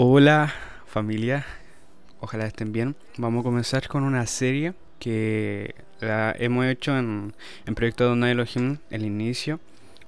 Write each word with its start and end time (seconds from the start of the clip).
Hola 0.00 0.54
familia, 0.86 1.44
ojalá 2.20 2.46
estén 2.46 2.70
bien. 2.70 2.94
Vamos 3.16 3.40
a 3.40 3.42
comenzar 3.42 3.88
con 3.88 4.04
una 4.04 4.28
serie 4.28 4.74
que 5.00 5.74
la 5.98 6.32
hemos 6.38 6.66
hecho 6.66 6.96
en, 6.96 7.34
en 7.66 7.74
Proyecto 7.74 8.04
Donai 8.04 8.30
Elohim, 8.30 8.78
el 8.90 9.04
inicio, 9.04 9.58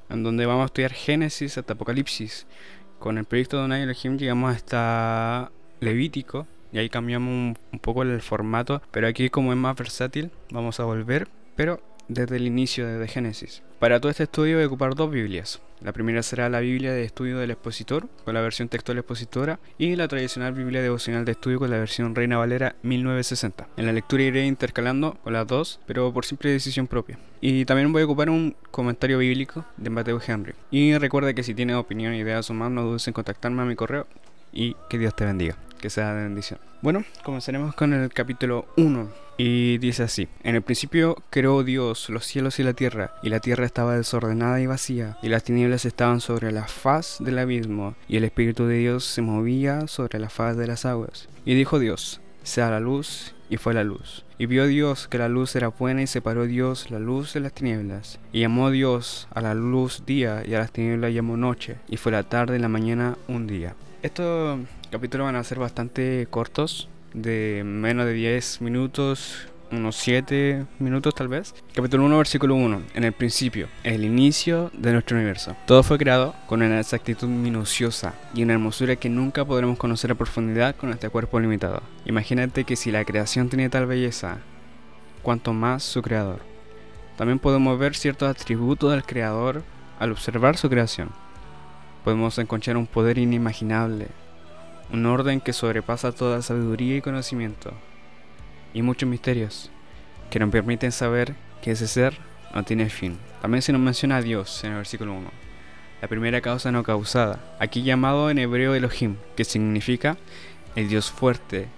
en 0.08 0.22
donde 0.22 0.46
vamos 0.46 0.62
a 0.62 0.66
estudiar 0.66 0.92
Génesis 0.92 1.58
hasta 1.58 1.72
Apocalipsis. 1.72 2.46
Con 3.00 3.18
el 3.18 3.24
proyecto 3.24 3.56
Donai 3.56 3.82
Elohim 3.82 4.16
llegamos 4.16 4.54
hasta 4.54 5.50
Levítico 5.80 6.46
y 6.72 6.78
ahí 6.78 6.88
cambiamos 6.88 7.28
un, 7.28 7.58
un 7.72 7.78
poco 7.80 8.04
el 8.04 8.22
formato, 8.22 8.82
pero 8.92 9.08
aquí 9.08 9.28
como 9.28 9.50
es 9.50 9.58
más 9.58 9.74
versátil 9.74 10.30
vamos 10.52 10.78
a 10.78 10.84
volver, 10.84 11.26
pero 11.56 11.82
desde 12.06 12.36
el 12.36 12.46
inicio 12.46 12.86
de 12.86 13.08
Génesis. 13.08 13.64
Para 13.80 13.98
todo 13.98 14.10
este 14.10 14.24
estudio 14.24 14.56
voy 14.56 14.64
a 14.64 14.66
ocupar 14.66 14.94
dos 14.94 15.10
Biblias. 15.10 15.58
La 15.80 15.94
primera 15.94 16.22
será 16.22 16.50
la 16.50 16.60
Biblia 16.60 16.92
de 16.92 17.02
estudio 17.02 17.38
del 17.38 17.50
expositor, 17.50 18.08
con 18.26 18.34
la 18.34 18.42
versión 18.42 18.68
textual 18.68 18.98
expositora, 18.98 19.58
y 19.78 19.96
la 19.96 20.06
tradicional 20.06 20.52
Biblia 20.52 20.82
devocional 20.82 21.24
de 21.24 21.32
estudio 21.32 21.58
con 21.58 21.70
la 21.70 21.78
versión 21.78 22.14
Reina 22.14 22.36
Valera 22.36 22.76
1960. 22.82 23.68
En 23.78 23.86
la 23.86 23.94
lectura 23.94 24.22
iré 24.22 24.44
intercalando 24.44 25.14
con 25.24 25.32
las 25.32 25.46
dos, 25.46 25.80
pero 25.86 26.12
por 26.12 26.26
simple 26.26 26.50
decisión 26.50 26.88
propia. 26.88 27.18
Y 27.40 27.64
también 27.64 27.90
voy 27.90 28.02
a 28.02 28.04
ocupar 28.04 28.28
un 28.28 28.54
comentario 28.70 29.16
bíblico 29.16 29.64
de 29.78 29.88
Mateo 29.88 30.20
Henry. 30.26 30.52
Y 30.70 30.98
recuerda 30.98 31.32
que 31.32 31.42
si 31.42 31.54
tienes 31.54 31.76
opinión, 31.76 32.12
ideas 32.12 32.50
o 32.50 32.52
más, 32.52 32.70
no 32.70 32.82
dudes 32.82 33.08
en 33.08 33.14
contactarme 33.14 33.62
a 33.62 33.64
mi 33.64 33.76
correo 33.76 34.06
y 34.52 34.76
que 34.90 34.98
Dios 34.98 35.16
te 35.16 35.24
bendiga, 35.24 35.56
que 35.80 35.90
sea 35.90 36.14
de 36.14 36.22
bendición. 36.22 36.60
Bueno, 36.82 37.04
comenzaremos 37.24 37.74
con 37.74 37.92
el 37.92 38.12
capítulo 38.12 38.66
1 38.76 39.08
y 39.36 39.78
dice 39.78 40.02
así, 40.02 40.28
en 40.42 40.54
el 40.54 40.62
principio 40.62 41.16
creó 41.30 41.64
Dios 41.64 42.10
los 42.10 42.26
cielos 42.26 42.58
y 42.58 42.62
la 42.62 42.74
tierra, 42.74 43.14
y 43.22 43.30
la 43.30 43.40
tierra 43.40 43.64
estaba 43.64 43.96
desordenada 43.96 44.60
y 44.60 44.66
vacía, 44.66 45.16
y 45.22 45.28
las 45.28 45.44
tinieblas 45.44 45.86
estaban 45.86 46.20
sobre 46.20 46.52
la 46.52 46.66
faz 46.66 47.16
del 47.20 47.38
abismo, 47.38 47.94
y 48.06 48.18
el 48.18 48.24
Espíritu 48.24 48.66
de 48.66 48.76
Dios 48.76 49.04
se 49.04 49.22
movía 49.22 49.86
sobre 49.86 50.18
la 50.18 50.28
faz 50.28 50.58
de 50.58 50.66
las 50.66 50.84
aguas. 50.84 51.28
Y 51.46 51.54
dijo 51.54 51.78
Dios, 51.78 52.20
sea 52.42 52.70
la 52.70 52.80
luz, 52.80 53.34
y 53.50 53.56
fue 53.56 53.74
la 53.74 53.84
luz. 53.84 54.24
Y 54.38 54.46
vio 54.46 54.66
Dios 54.66 55.08
que 55.08 55.18
la 55.18 55.28
luz 55.28 55.54
era 55.56 55.68
buena 55.68 56.02
y 56.02 56.06
separó 56.06 56.46
Dios 56.46 56.90
la 56.90 56.98
luz 56.98 57.34
de 57.34 57.40
las 57.40 57.52
tinieblas. 57.52 58.18
Y 58.32 58.40
llamó 58.40 58.70
Dios 58.70 59.28
a 59.34 59.42
la 59.42 59.54
luz 59.54 60.04
día 60.06 60.42
y 60.46 60.54
a 60.54 60.60
las 60.60 60.72
tinieblas 60.72 61.12
llamó 61.12 61.36
noche. 61.36 61.76
Y 61.88 61.96
fue 61.96 62.12
la 62.12 62.22
tarde 62.22 62.56
y 62.56 62.60
la 62.60 62.68
mañana 62.68 63.18
un 63.28 63.46
día. 63.46 63.74
Estos 64.02 64.60
capítulos 64.90 65.26
van 65.26 65.36
a 65.36 65.44
ser 65.44 65.58
bastante 65.58 66.26
cortos, 66.30 66.88
de 67.12 67.62
menos 67.66 68.06
de 68.06 68.12
10 68.12 68.62
minutos, 68.62 69.48
unos 69.72 69.96
7 69.96 70.66
minutos 70.78 71.14
tal 71.14 71.28
vez. 71.28 71.54
Capítulo 71.74 72.04
1, 72.04 72.18
versículo 72.18 72.54
1. 72.54 72.82
En 72.94 73.04
el 73.04 73.12
principio, 73.12 73.68
el 73.84 74.04
inicio 74.04 74.70
de 74.74 74.92
nuestro 74.92 75.16
universo. 75.16 75.56
Todo 75.66 75.82
fue 75.82 75.98
creado 75.98 76.34
con 76.46 76.62
una 76.62 76.80
exactitud 76.80 77.28
minuciosa 77.28 78.14
y 78.34 78.42
una 78.42 78.54
hermosura 78.54 78.96
que 78.96 79.08
nunca 79.08 79.44
podremos 79.44 79.78
conocer 79.78 80.10
a 80.10 80.16
profundidad 80.16 80.76
con 80.76 80.90
este 80.90 81.08
cuerpo 81.08 81.38
limitado. 81.40 81.82
Imagínate 82.04 82.64
que 82.64 82.76
si 82.76 82.90
la 82.90 83.04
creación 83.04 83.48
tenía 83.48 83.70
tal 83.70 83.86
belleza, 83.86 84.38
cuanto 85.22 85.52
más 85.52 85.82
su 85.82 86.02
creador. 86.02 86.40
También 87.16 87.38
podemos 87.38 87.78
ver 87.78 87.94
ciertos 87.94 88.28
atributos 88.28 88.90
del 88.90 89.04
creador 89.04 89.62
al 89.98 90.12
observar 90.12 90.56
su 90.56 90.68
creación. 90.70 91.10
Podemos 92.04 92.38
encontrar 92.38 92.76
un 92.76 92.86
poder 92.86 93.18
inimaginable, 93.18 94.08
un 94.92 95.04
orden 95.06 95.40
que 95.40 95.52
sobrepasa 95.52 96.12
toda 96.12 96.40
sabiduría 96.40 96.96
y 96.96 97.02
conocimiento, 97.02 97.74
y 98.74 98.82
muchos 98.82 99.08
misterios 99.08 99.70
que 100.30 100.38
nos 100.38 100.50
permiten 100.50 100.92
saber 100.92 101.34
que 101.62 101.72
ese 101.72 101.88
ser 101.88 102.16
no 102.54 102.64
tiene 102.64 102.88
fin. 102.88 103.18
También 103.42 103.62
se 103.62 103.72
nos 103.72 103.80
menciona 103.80 104.16
a 104.16 104.22
Dios 104.22 104.62
en 104.64 104.72
el 104.72 104.76
versículo 104.78 105.14
1, 105.14 105.30
la 106.02 106.08
primera 106.08 106.40
causa 106.40 106.72
no 106.72 106.82
causada, 106.82 107.40
aquí 107.58 107.82
llamado 107.82 108.30
en 108.30 108.38
hebreo 108.38 108.74
Elohim, 108.74 109.16
que 109.36 109.44
significa 109.44 110.16
el 110.76 110.88
Dios 110.88 111.10
fuerte 111.10 111.68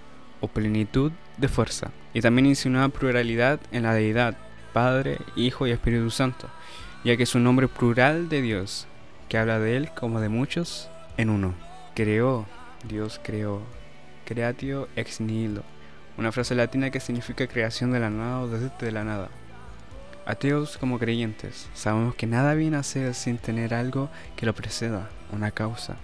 o 0.41 0.47
plenitud 0.47 1.11
de 1.37 1.47
fuerza, 1.47 1.91
y 2.13 2.21
también 2.21 2.45
insinúa 2.45 2.89
pluralidad 2.89 3.59
en 3.71 3.83
la 3.83 3.93
deidad, 3.93 4.37
Padre, 4.73 5.17
Hijo 5.35 5.67
y 5.67 5.71
Espíritu 5.71 6.09
Santo, 6.09 6.49
ya 7.03 7.17
que 7.17 7.23
es 7.23 7.35
un 7.35 7.43
nombre 7.43 7.67
plural 7.67 8.29
de 8.29 8.41
Dios, 8.41 8.87
que 9.29 9.37
habla 9.37 9.59
de 9.59 9.77
Él 9.77 9.89
como 9.95 10.19
de 10.19 10.29
muchos 10.29 10.89
en 11.17 11.29
uno. 11.29 11.53
Creó 11.95 12.45
Dios 12.83 13.19
creó. 13.23 13.61
Creatio 14.25 14.87
ex 14.95 15.21
nihilo. 15.21 15.63
Una 16.17 16.31
frase 16.31 16.53
latina 16.53 16.91
que 16.91 16.99
significa 16.99 17.47
creación 17.47 17.91
de 17.91 17.99
la 17.99 18.09
nada 18.09 18.41
o 18.41 18.47
desde 18.47 18.91
la 18.91 19.03
nada. 19.03 19.29
Ateos 20.25 20.77
como 20.77 20.99
creyentes, 20.99 21.67
sabemos 21.73 22.15
que 22.15 22.27
nada 22.27 22.53
viene 22.53 22.77
a 22.77 22.83
ser 22.83 23.13
sin 23.15 23.37
tener 23.37 23.73
algo 23.73 24.09
que 24.35 24.45
lo 24.45 24.53
preceda, 24.53 25.09
una 25.31 25.51
causa. 25.51 25.97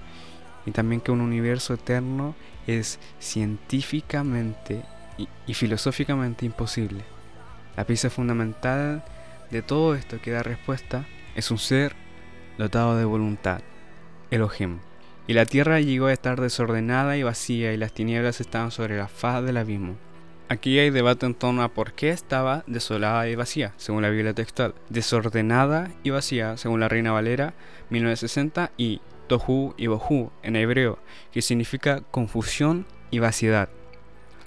Y 0.66 0.72
también 0.72 1.00
que 1.00 1.12
un 1.12 1.22
universo 1.22 1.76
eterno 1.76 2.36
es 2.66 3.00
científicamente 3.20 4.84
y, 5.18 5.30
y 5.46 5.54
filosóficamente 5.54 6.46
imposible. 6.46 7.04
La 7.78 7.86
pieza 7.86 8.10
fundamental 8.10 9.04
de 9.52 9.62
todo 9.62 9.96
esto 9.96 10.20
que 10.20 10.32
da 10.32 10.44
respuesta 10.44 11.06
es 11.36 11.52
un 11.52 11.60
ser 11.60 11.96
dotado 12.58 12.98
de 12.98 13.06
voluntad, 13.06 13.62
Elohim. 14.32 14.80
Y 15.30 15.34
la 15.34 15.46
tierra 15.46 15.80
llegó 15.80 16.08
a 16.08 16.12
estar 16.12 16.42
desordenada 16.42 17.16
y 17.16 17.22
vacía 17.22 17.72
y 17.72 17.78
las 17.78 17.94
tinieblas 17.94 18.42
estaban 18.42 18.72
sobre 18.72 18.98
la 18.98 19.08
faz 19.08 19.44
del 19.44 19.58
abismo. 19.58 19.96
Aquí 20.48 20.80
hay 20.80 20.90
debate 20.90 21.28
en 21.28 21.36
torno 21.36 21.62
a 21.62 21.68
por 21.70 21.94
qué 21.94 22.10
estaba 22.10 22.64
desolada 22.66 23.30
y 23.30 23.36
vacía, 23.36 23.76
según 23.78 24.02
la 24.02 24.10
Biblia 24.10 24.34
textual. 24.34 24.74
Desordenada 24.90 25.92
y 26.02 26.10
vacía, 26.10 26.58
según 26.58 26.80
la 26.80 26.90
Reina 26.90 27.12
Valera 27.12 27.54
1960 27.92 28.72
y 28.76 29.02
Tohu 29.28 29.76
y 29.78 29.86
Bohu 29.86 30.32
en 30.42 30.56
hebreo, 30.56 30.98
que 31.32 31.44
significa 31.44 32.02
confusión 32.10 32.88
y 33.12 33.20
vaciedad. 33.20 33.70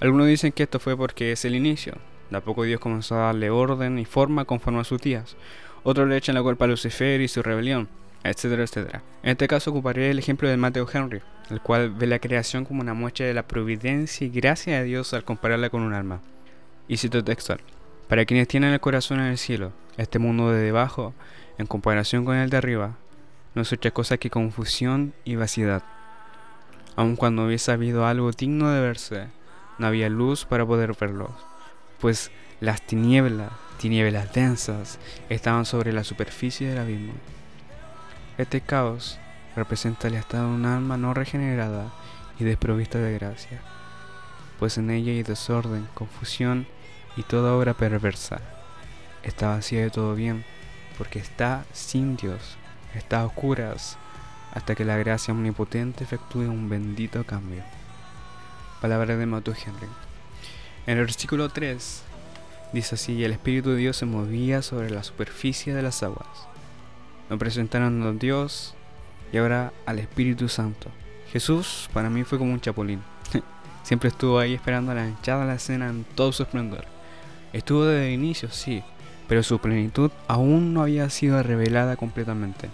Algunos 0.01 0.27
dicen 0.27 0.51
que 0.51 0.65
esto 0.65 0.81
fue 0.81 0.97
porque 0.97 1.31
es 1.31 1.45
el 1.45 1.55
inicio. 1.55 1.95
De 2.29 2.39
a 2.39 2.41
poco 2.41 2.65
Dios 2.65 2.81
comenzó 2.81 3.15
a 3.15 3.27
darle 3.27 3.51
orden 3.51 4.01
y 4.01 4.05
forma 4.05 4.47
conforme 4.47 4.81
a 4.81 4.85
sus 4.85 5.01
días. 5.01 5.37
Otros 5.85 6.09
le 6.09 6.17
echan 6.17 6.35
la 6.35 6.43
culpa 6.43 6.65
a 6.65 6.69
Lucifer 6.69 7.21
y 7.21 7.29
su 7.29 7.41
rebelión 7.41 8.02
etcétera, 8.25 8.63
etcétera. 8.63 9.03
En 9.23 9.31
este 9.31 9.49
caso 9.49 9.71
ocuparé 9.71 10.11
el 10.11 10.19
ejemplo 10.19 10.49
de 10.49 10.57
Mateo 10.57 10.87
Henry, 10.93 11.21
el 11.51 11.61
cual 11.61 11.91
ve 11.91 12.07
la 12.07 12.19
creación 12.19 12.65
como 12.65 12.81
una 12.81 12.95
muestra 12.95 13.27
de 13.27 13.35
la 13.35 13.47
providencia 13.47 14.27
y 14.27 14.31
gracia 14.31 14.79
de 14.79 14.85
Dios 14.85 15.13
al 15.15 15.25
compararla 15.25 15.71
con 15.71 15.83
un 15.83 15.95
alma. 15.95 16.21
Y 16.89 16.97
cito 16.97 17.23
textual. 17.23 17.61
Para 18.09 18.25
quienes 18.25 18.49
tienen 18.49 18.73
el 18.73 18.81
corazón 18.81 19.21
en 19.21 19.27
el 19.27 19.39
cielo, 19.39 19.73
este 19.97 20.19
mundo 20.19 20.51
de 20.51 20.61
debajo, 20.61 21.15
en 21.59 21.67
comparación 21.67 22.25
con 22.25 22.37
el 22.37 22.51
de 22.51 22.57
arriba, 22.57 22.97
no 23.55 23.63
es 23.63 23.73
otra 23.73 23.91
cosa 23.91 24.17
que 24.17 24.31
confusión 24.31 25.13
y 25.25 25.37
vaciedad. 25.37 25.83
Aun 26.97 27.17
cuando 27.17 27.47
hubiese 27.47 27.73
habido 27.73 28.07
algo 28.07 28.31
digno 28.33 28.71
de 28.71 28.81
verse, 28.81 29.27
no 29.79 29.87
había 29.87 30.09
luz 30.09 30.45
para 30.45 30.67
poder 30.67 30.95
verlo, 30.99 31.35
pues 32.01 32.31
las 32.61 32.83
tinieblas, 32.83 33.51
tinieblas 33.79 34.33
densas, 34.33 34.99
estaban 35.29 35.65
sobre 35.65 35.93
la 35.93 36.05
superficie 36.05 36.69
del 36.69 36.79
abismo. 36.79 37.13
Este 38.39 38.63
caos 38.63 39.19
representa 39.55 40.09
el 40.09 40.15
estado 40.15 40.49
de 40.49 40.55
un 40.55 40.65
alma 40.65 40.97
no 40.97 41.13
regenerada 41.13 41.93
y 42.39 42.45
desprovista 42.45 42.99
de 42.99 43.13
gracia, 43.13 43.61
pues 44.59 44.79
en 44.79 44.91
ella 44.91 45.13
hay 45.13 45.23
desorden, 45.23 45.87
confusión 45.93 46.67
y 47.15 47.25
toda 47.25 47.53
obra 47.53 47.75
perversa. 47.75 48.41
Está 49.23 49.49
vacía 49.49 49.83
de 49.83 49.91
todo 49.91 50.15
bien, 50.15 50.45
porque 50.97 51.19
está 51.19 51.67
sin 51.73 52.17
Dios, 52.17 52.57
está 52.95 53.21
a 53.21 53.27
oscuras, 53.27 53.99
hasta 54.55 54.75
que 54.75 54.87
la 54.87 54.97
gracia 54.97 55.35
omnipotente 55.35 56.05
efectúe 56.05 56.41
un 56.41 56.71
bendito 56.71 57.25
cambio. 57.25 57.63
Palabra 58.81 59.15
de 59.15 59.27
Matthew 59.27 59.55
Henry. 59.67 59.89
En 60.87 60.97
el 60.97 61.05
versículo 61.05 61.51
3 61.51 62.03
dice 62.73 62.95
así, 62.95 63.23
el 63.25 63.33
Espíritu 63.33 63.71
de 63.71 63.77
Dios 63.77 63.99
se 63.99 64.07
movía 64.07 64.63
sobre 64.63 64.89
la 64.89 65.03
superficie 65.03 65.75
de 65.75 65.83
las 65.83 66.03
aguas. 66.03 66.52
Me 67.33 67.39
presentaron 67.39 68.03
a 68.03 68.13
Dios 68.13 68.75
y 69.33 69.39
ahora 69.39 69.73
al 69.87 69.99
Espíritu 69.99 70.51
Santo. 70.51 70.91
Jesús 71.33 71.89
para 71.95 72.11
mí 72.11 72.25
fue 72.25 72.37
como 72.37 72.53
un 72.53 72.61
chapulín. 72.61 73.01
Siempre 73.85 74.11
estuvo 74.11 74.39
ahí 74.39 74.53
esperando 74.53 74.93
a 74.93 74.95
la 74.95 75.09
hinchada 75.09 75.47
la 75.47 75.55
escena 75.55 75.89
en 75.89 76.05
todo 76.15 76.31
su 76.33 76.43
esplendor. 76.43 76.85
Estuvo 77.55 77.87
desde 77.87 78.09
el 78.09 78.21
inicio, 78.21 78.51
sí, 78.51 78.83
pero 79.29 79.43
su 79.43 79.59
plenitud 79.61 80.11
aún 80.29 80.75
no 80.75 80.83
había 80.83 81.09
sido 81.09 81.43
revelada 81.43 81.97
completamente. 81.97 82.69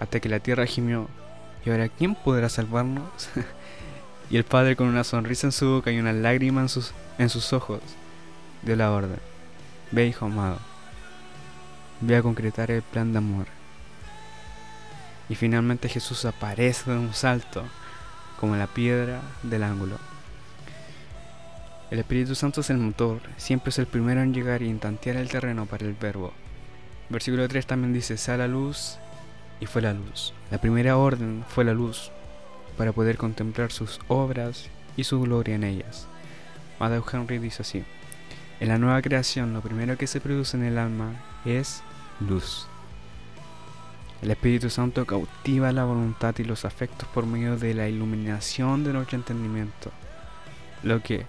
Hasta 0.00 0.18
que 0.18 0.30
la 0.30 0.40
tierra 0.40 0.64
gimió. 0.64 1.06
¿Y 1.66 1.68
ahora 1.68 1.90
quién 1.90 2.14
podrá 2.14 2.48
salvarnos? 2.48 3.28
y 4.30 4.38
el 4.38 4.44
padre 4.44 4.76
con 4.76 4.88
una 4.88 5.04
sonrisa 5.04 5.46
en 5.46 5.52
su 5.52 5.68
boca 5.68 5.92
y 5.92 5.98
una 5.98 6.14
lágrima 6.14 6.62
en 6.62 6.70
sus, 6.70 6.94
en 7.18 7.28
sus 7.28 7.52
ojos 7.52 7.82
dio 8.62 8.76
la 8.76 8.90
orden. 8.90 9.20
Ve, 9.90 10.06
hijo 10.06 10.24
amado. 10.24 10.56
Ve 12.00 12.16
a 12.16 12.22
concretar 12.22 12.70
el 12.70 12.80
plan 12.80 13.12
de 13.12 13.18
amor 13.18 13.57
y 15.28 15.34
finalmente 15.34 15.88
Jesús 15.88 16.24
aparece 16.24 16.90
de 16.90 16.98
un 16.98 17.14
salto, 17.14 17.64
como 18.40 18.56
la 18.56 18.66
piedra 18.66 19.20
del 19.42 19.62
ángulo. 19.62 19.96
El 21.90 21.98
Espíritu 21.98 22.34
Santo 22.34 22.60
es 22.60 22.70
el 22.70 22.78
motor, 22.78 23.20
siempre 23.36 23.70
es 23.70 23.78
el 23.78 23.86
primero 23.86 24.20
en 24.20 24.34
llegar 24.34 24.62
y 24.62 24.68
en 24.68 24.78
tantear 24.78 25.16
el 25.16 25.28
terreno 25.28 25.66
para 25.66 25.86
el 25.86 25.94
verbo. 25.94 26.32
Versículo 27.08 27.48
3 27.48 27.66
también 27.66 27.92
dice, 27.92 28.16
sea 28.16 28.36
la 28.36 28.46
luz, 28.46 28.98
y 29.60 29.66
fue 29.66 29.82
la 29.82 29.92
luz. 29.92 30.32
La 30.50 30.58
primera 30.58 30.96
orden 30.96 31.44
fue 31.48 31.64
la 31.64 31.72
luz. 31.72 32.10
para 32.76 32.92
poder 32.92 33.16
contemplar 33.16 33.72
sus 33.72 33.98
obras 34.06 34.68
y 34.96 35.02
su 35.02 35.20
gloria 35.20 35.56
en 35.56 35.64
ellas. 35.64 36.06
Matthew 36.78 37.04
Henry 37.12 37.38
dice 37.38 37.62
así, 37.62 37.82
en 38.60 38.68
la 38.68 38.78
nueva 38.78 39.02
creación 39.02 39.52
lo 39.52 39.60
primero 39.60 39.98
que 39.98 40.06
se 40.06 40.20
produce 40.20 40.56
en 40.56 40.62
el 40.62 40.78
alma 40.78 41.14
es 41.44 41.82
luz. 42.20 42.68
El 44.20 44.32
Espíritu 44.32 44.68
Santo 44.68 45.06
cautiva 45.06 45.70
la 45.70 45.84
voluntad 45.84 46.34
y 46.38 46.44
los 46.44 46.64
afectos 46.64 47.08
por 47.14 47.24
medio 47.24 47.56
de 47.56 47.72
la 47.72 47.88
iluminación 47.88 48.82
de 48.82 48.92
nuestro 48.92 49.16
entendimiento. 49.16 49.92
Lo 50.82 51.00
que, 51.04 51.24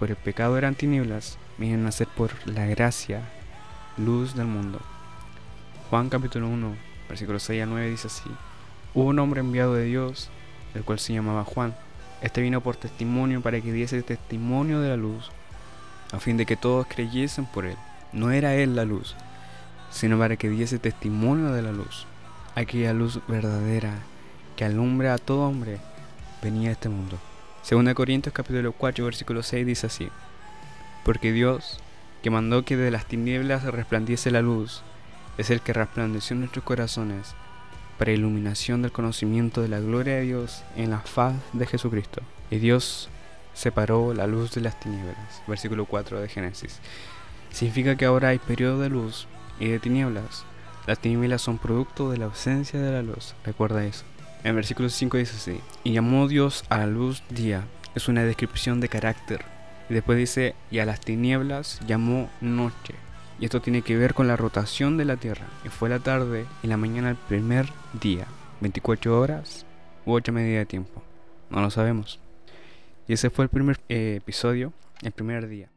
por 0.00 0.10
el 0.10 0.16
pecado 0.16 0.58
eran 0.58 0.74
tinieblas, 0.74 1.38
vienen 1.58 1.86
a 1.86 1.92
ser 1.92 2.08
por 2.08 2.32
la 2.48 2.66
gracia, 2.66 3.22
luz 3.96 4.34
del 4.34 4.46
mundo. 4.46 4.80
Juan 5.90 6.08
capítulo 6.08 6.48
1, 6.48 6.74
versículo 7.08 7.38
6 7.38 7.62
a 7.62 7.66
9 7.66 7.90
dice 7.90 8.08
así, 8.08 8.28
Hubo 8.94 9.10
un 9.10 9.18
hombre 9.20 9.38
enviado 9.38 9.74
de 9.74 9.84
Dios, 9.84 10.28
el 10.74 10.82
cual 10.82 10.98
se 10.98 11.12
llamaba 11.12 11.44
Juan. 11.44 11.72
Este 12.20 12.42
vino 12.42 12.60
por 12.62 12.74
testimonio 12.74 13.42
para 13.42 13.60
que 13.60 13.72
diese 13.72 14.02
testimonio 14.02 14.80
de 14.80 14.88
la 14.88 14.96
luz, 14.96 15.30
a 16.10 16.18
fin 16.18 16.36
de 16.36 16.46
que 16.46 16.56
todos 16.56 16.88
creyesen 16.88 17.46
por 17.46 17.64
él. 17.64 17.76
No 18.12 18.32
era 18.32 18.54
él 18.56 18.74
la 18.74 18.84
luz, 18.84 19.14
sino 19.92 20.18
para 20.18 20.36
que 20.36 20.48
diese 20.48 20.80
testimonio 20.80 21.52
de 21.52 21.62
la 21.62 21.70
luz. 21.70 22.08
Aquella 22.56 22.92
luz 22.92 23.20
verdadera 23.26 23.98
que 24.54 24.64
alumbra 24.64 25.14
a 25.14 25.18
todo 25.18 25.48
hombre 25.48 25.78
venía 26.40 26.68
a 26.68 26.72
este 26.72 26.88
mundo. 26.88 27.18
Segunda 27.62 27.94
Corintios 27.94 28.32
capítulo 28.32 28.70
4 28.70 29.04
versículo 29.04 29.42
6 29.42 29.66
dice 29.66 29.88
así: 29.88 30.08
Porque 31.04 31.32
Dios, 31.32 31.80
que 32.22 32.30
mandó 32.30 32.64
que 32.64 32.76
de 32.76 32.92
las 32.92 33.06
tinieblas 33.06 33.64
resplandiese 33.64 34.30
la 34.30 34.40
luz, 34.40 34.82
es 35.36 35.50
el 35.50 35.62
que 35.62 35.72
resplandeció 35.72 36.34
en 36.34 36.40
nuestros 36.40 36.64
corazones 36.64 37.34
para 37.98 38.12
iluminación 38.12 38.82
del 38.82 38.92
conocimiento 38.92 39.60
de 39.60 39.68
la 39.68 39.80
gloria 39.80 40.14
de 40.14 40.22
Dios 40.22 40.62
en 40.76 40.90
la 40.90 41.00
faz 41.00 41.34
de 41.54 41.66
Jesucristo. 41.66 42.22
Y 42.52 42.58
Dios 42.58 43.08
separó 43.52 44.14
la 44.14 44.28
luz 44.28 44.52
de 44.52 44.60
las 44.60 44.78
tinieblas. 44.78 45.42
Versículo 45.48 45.86
4 45.86 46.20
de 46.20 46.28
Génesis. 46.28 46.78
Significa 47.50 47.96
que 47.96 48.04
ahora 48.04 48.28
hay 48.28 48.38
periodo 48.38 48.80
de 48.80 48.90
luz 48.90 49.26
y 49.58 49.66
de 49.66 49.80
tinieblas. 49.80 50.44
Las 50.86 50.98
tinieblas 50.98 51.40
son 51.40 51.58
producto 51.58 52.10
de 52.10 52.18
la 52.18 52.26
ausencia 52.26 52.80
de 52.80 52.92
la 52.92 53.02
luz. 53.02 53.34
Recuerda 53.44 53.84
eso. 53.86 54.04
En 54.42 54.54
versículo 54.54 54.90
5 54.90 55.16
dice 55.16 55.36
así. 55.36 55.60
Y 55.82 55.92
llamó 55.92 56.28
Dios 56.28 56.64
a 56.68 56.78
la 56.78 56.86
luz 56.86 57.22
día. 57.30 57.64
Es 57.94 58.08
una 58.08 58.24
descripción 58.24 58.80
de 58.80 58.90
carácter. 58.90 59.44
Y 59.88 59.94
después 59.94 60.18
dice, 60.18 60.54
y 60.70 60.80
a 60.80 60.84
las 60.84 61.00
tinieblas 61.00 61.80
llamó 61.86 62.28
noche. 62.42 62.94
Y 63.40 63.46
esto 63.46 63.62
tiene 63.62 63.80
que 63.80 63.96
ver 63.96 64.12
con 64.12 64.28
la 64.28 64.36
rotación 64.36 64.98
de 64.98 65.06
la 65.06 65.16
Tierra. 65.16 65.46
Y 65.64 65.70
fue 65.70 65.88
la 65.88 66.00
tarde 66.00 66.44
y 66.62 66.66
la 66.66 66.76
mañana 66.76 67.10
el 67.10 67.16
primer 67.16 67.66
día. 68.00 68.26
24 68.60 69.18
horas 69.18 69.64
u 70.04 70.12
8 70.12 70.32
medidas 70.32 70.60
de 70.60 70.66
tiempo. 70.66 71.02
No 71.48 71.62
lo 71.62 71.70
sabemos. 71.70 72.20
Y 73.08 73.14
ese 73.14 73.30
fue 73.30 73.44
el 73.44 73.48
primer 73.48 73.80
eh, 73.88 74.16
episodio, 74.18 74.72
el 75.02 75.12
primer 75.12 75.48
día. 75.48 75.68